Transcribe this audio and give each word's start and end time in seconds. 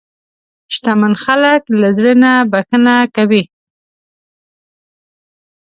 شتمن 0.73 1.13
خلک 1.23 1.61
له 1.81 1.87
زړه 1.97 2.13
نه 2.23 2.31
بښنه 2.51 2.95
کوي. 3.15 3.43